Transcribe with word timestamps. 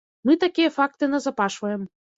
Мы 0.29 0.37
такія 0.45 0.73
факты 0.79 1.13
назапашваем. 1.15 1.91